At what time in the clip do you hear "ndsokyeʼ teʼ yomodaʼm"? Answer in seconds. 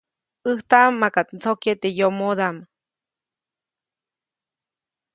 1.35-2.59